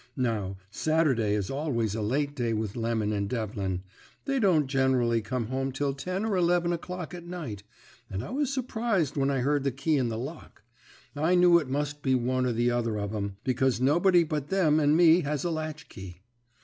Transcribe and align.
Now, 0.17 0.57
Saturday 0.71 1.35
is 1.35 1.51
always 1.51 1.93
a 1.93 2.01
late 2.01 2.35
day 2.35 2.53
with 2.53 2.75
Lemon 2.75 3.13
and 3.13 3.29
Devlin; 3.29 3.83
they 4.25 4.39
don't 4.39 4.65
generally 4.65 5.21
come 5.21 5.45
home 5.45 5.71
till 5.71 5.93
ten 5.93 6.25
or 6.25 6.35
eleven 6.35 6.73
o'clock 6.73 7.13
at 7.13 7.27
night, 7.27 7.61
and 8.09 8.23
I 8.23 8.31
was 8.31 8.51
surprised 8.51 9.15
when 9.15 9.29
I 9.29 9.41
heard 9.41 9.63
the 9.63 9.71
key 9.71 9.97
in 9.97 10.09
the 10.09 10.17
lock. 10.17 10.63
I 11.15 11.35
knew 11.35 11.59
it 11.59 11.69
must 11.69 12.01
be 12.01 12.15
one 12.15 12.47
or 12.47 12.51
the 12.53 12.71
other 12.71 12.97
of 12.97 13.13
'em, 13.13 13.37
because 13.43 13.79
nobody 13.79 14.23
but 14.23 14.47
them 14.49 14.79
and 14.79 14.97
me 14.97 15.19
has 15.21 15.43
a 15.43 15.51
latchkey. 15.51 16.23